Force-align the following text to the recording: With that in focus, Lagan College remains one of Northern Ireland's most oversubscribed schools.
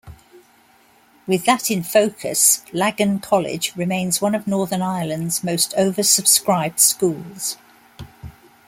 With 1.27 1.45
that 1.45 1.69
in 1.69 1.83
focus, 1.83 2.63
Lagan 2.73 3.19
College 3.19 3.75
remains 3.75 4.19
one 4.19 4.33
of 4.33 4.47
Northern 4.47 4.81
Ireland's 4.81 5.43
most 5.43 5.75
oversubscribed 5.77 6.79
schools. 6.79 7.55